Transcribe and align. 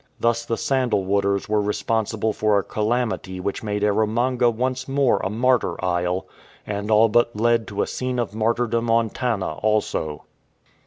Thus 0.19 0.45
the 0.45 0.55
sandalwooders 0.55 1.47
were 1.47 1.61
responsible 1.61 2.33
for 2.33 2.57
a 2.57 2.63
calamity 2.63 3.39
which 3.39 3.61
made 3.61 3.83
Erromanga 3.83 4.49
once 4.51 4.87
more 4.87 5.19
a 5.23 5.29
martyr 5.29 5.75
isle, 5.85 6.25
and 6.65 6.89
all 6.89 7.07
but 7.07 7.35
led 7.39 7.67
to 7.67 7.83
a 7.83 7.85
scene 7.85 8.17
of 8.17 8.33
martyrdom 8.33 8.89
on 8.89 9.11
Tanna 9.11 9.53
also. 9.57 10.23